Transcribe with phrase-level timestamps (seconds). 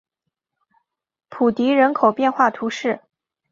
[1.29, 3.01] 普迪人口变化图示